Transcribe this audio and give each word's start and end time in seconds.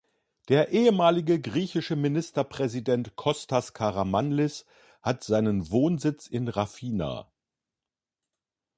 Der 0.49 0.69
ehemalige 0.69 1.39
griechische 1.39 1.95
Ministerpräsident 1.95 3.15
Kostas 3.15 3.75
Karamanlis 3.75 4.65
hat 5.03 5.23
seinen 5.23 5.69
Wohnsitz 5.69 6.25
in 6.25 6.47
Rafina. 6.47 7.31